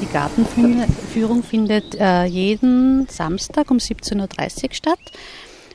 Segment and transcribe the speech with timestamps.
[0.00, 4.98] Die Gartenführung findet äh, jeden Samstag um 17.30 Uhr statt.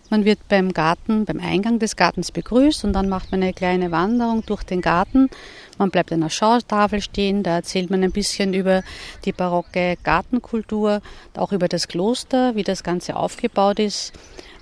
[0.10, 3.92] Man wird beim Garten, beim Eingang des Gartens begrüßt und dann macht man eine kleine
[3.92, 5.30] Wanderung durch den Garten.
[5.78, 8.84] Man bleibt an einer Schautafel stehen, da erzählt man ein bisschen über
[9.26, 11.02] die barocke Gartenkultur,
[11.36, 14.14] auch über das Kloster, wie das Ganze aufgebaut ist.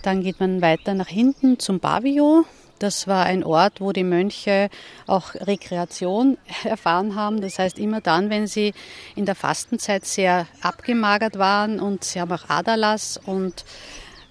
[0.03, 2.43] Dann geht man weiter nach hinten zum Pavillon.
[2.79, 4.69] Das war ein Ort, wo die Mönche
[5.07, 7.41] auch Rekreation erfahren haben.
[7.41, 8.73] Das heißt, immer dann, wenn sie
[9.15, 13.65] in der Fastenzeit sehr abgemagert waren und sie haben auch Aderlass und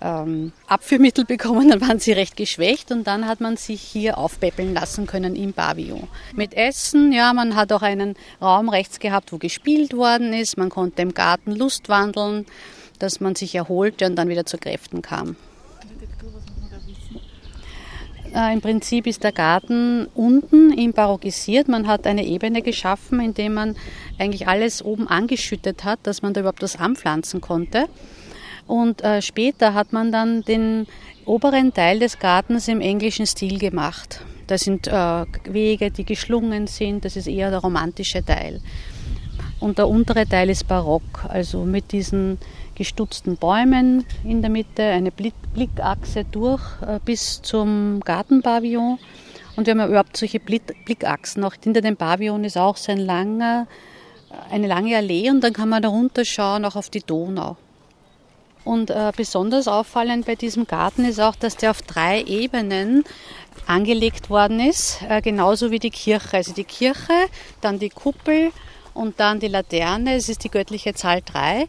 [0.01, 4.75] ähm, Abführmittel bekommen, dann waren sie recht geschwächt und dann hat man sich hier aufpäppeln
[4.75, 6.09] lassen können im Pavillon.
[6.35, 10.69] Mit Essen, ja, man hat auch einen Raum rechts gehabt, wo gespielt worden ist, man
[10.69, 12.47] konnte im Garten Lust wandeln,
[12.99, 15.31] dass man sich erholte und dann wieder zu Kräften kam.
[15.31, 15.37] Äh,
[18.53, 21.69] Im Prinzip ist der Garten unten ihm barockisiert.
[21.69, 23.77] Man hat eine Ebene geschaffen, indem man
[24.19, 27.87] eigentlich alles oben angeschüttet hat, dass man da überhaupt was anpflanzen konnte.
[28.67, 30.87] Und äh, später hat man dann den
[31.25, 34.21] oberen Teil des Gartens im englischen Stil gemacht.
[34.47, 38.61] Das sind äh, Wege, die geschlungen sind, das ist eher der romantische Teil.
[39.59, 42.39] Und der untere Teil ist barock, also mit diesen
[42.75, 48.99] gestutzten Bäumen in der Mitte, eine Blickachse durch äh, bis zum Gartenpavillon.
[49.57, 51.43] Und wir haben ja überhaupt solche Blickachsen.
[51.43, 53.67] Auch hinter dem Pavillon ist auch so ein langer,
[54.51, 57.57] eine lange Allee und dann kann man da runterschauen, auch auf die Donau.
[58.65, 63.05] Und äh, besonders auffallend bei diesem Garten ist auch, dass der auf drei Ebenen
[63.67, 66.37] angelegt worden ist, äh, genauso wie die Kirche.
[66.37, 67.13] Also die Kirche,
[67.61, 68.51] dann die Kuppel
[68.97, 70.15] und dann die Laterne.
[70.15, 71.67] Es ist die göttliche Zahl drei.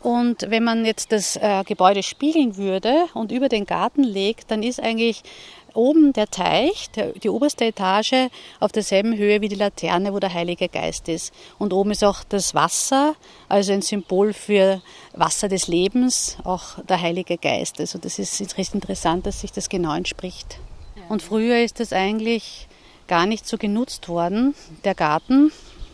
[0.00, 4.62] Und wenn man jetzt das äh, Gebäude spiegeln würde und über den Garten legt, dann
[4.62, 5.22] ist eigentlich
[5.74, 8.28] oben der Teich, der, die oberste Etage,
[8.60, 11.32] auf derselben Höhe wie die Laterne, wo der Heilige Geist ist.
[11.58, 13.16] Und oben ist auch das Wasser,
[13.48, 14.80] also ein Symbol für
[15.14, 17.80] Wasser des Lebens, auch der Heilige Geist.
[17.80, 20.58] Also das ist recht interessant, dass sich das genau entspricht.
[21.08, 22.68] Und früher ist das eigentlich
[23.06, 25.50] gar nicht so genutzt worden, der Garten.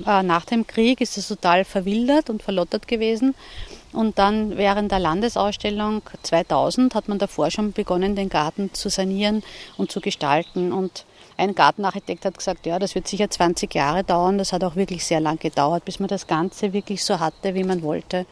[0.07, 3.35] Äh, nach dem Krieg ist es total verwildert und verlottert gewesen.
[3.93, 9.45] Und dann während der Landesausstellung 2000 hat man davor schon begonnen, den Garten zu sanieren
[9.77, 10.73] und zu gestalten.
[10.73, 11.05] Und
[11.37, 14.37] ein Gartenarchitekt hat gesagt, ja, das wird sicher 20 Jahre dauern.
[14.37, 17.65] Das hat auch wirklich sehr lang gedauert, bis man das Ganze wirklich so hatte, wie
[17.65, 18.27] man wollte.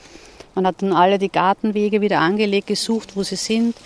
[0.54, 3.76] Man hat dann alle die Gartenwege wieder angelegt, gesucht, wo sie sind.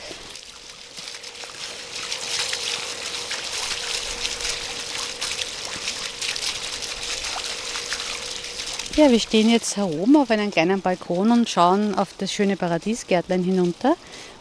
[8.96, 12.56] Ja, wir stehen jetzt hier oben auf einem kleinen Balkon und schauen auf das schöne
[12.56, 13.94] Paradiesgärtlein hinunter.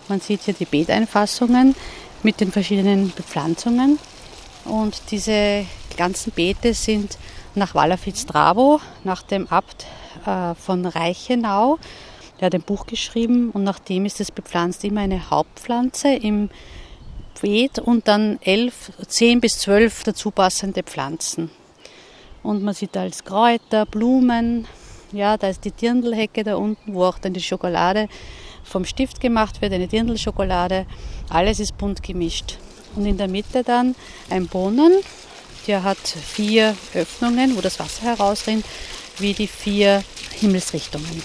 [0.08, 1.76] Man sieht hier die Beeteinfassungen
[2.24, 4.00] mit den verschiedenen Bepflanzungen.
[4.64, 5.66] Und diese
[5.98, 7.18] ganzen Beete sind
[7.54, 9.88] nach Wallafitz Drabo, nach dem Abt
[10.26, 11.78] äh, von Reichenau.
[12.40, 16.50] Der hat ein Buch geschrieben und nach dem ist es bepflanzt immer eine Hauptpflanze im
[17.42, 21.52] Beet und dann elf, zehn bis zwölf dazu passende Pflanzen.
[22.46, 24.68] Und man sieht als Kräuter, Blumen.
[25.12, 28.08] Ja, da ist die Dirndlhecke da unten, wo auch dann die Schokolade
[28.64, 30.86] vom Stift gemacht wird, eine Dirndlschokolade.
[31.30, 32.60] Alles ist bunt gemischt.
[32.96, 33.96] Und in der Mitte dann
[34.30, 34.92] ein Brunnen,
[35.66, 38.66] der hat vier Öffnungen, wo das Wasser herausrinnt,
[39.18, 40.04] wie die vier
[40.40, 41.24] Himmelsrichtungen.